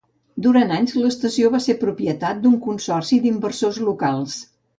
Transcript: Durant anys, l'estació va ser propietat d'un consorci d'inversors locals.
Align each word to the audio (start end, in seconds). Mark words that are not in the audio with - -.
Durant 0.43 0.71
anys, 0.77 0.95
l'estació 1.01 1.51
va 1.57 1.61
ser 1.65 1.75
propietat 1.83 2.41
d'un 2.47 2.57
consorci 2.65 3.21
d'inversors 3.27 3.79
locals. 3.91 4.41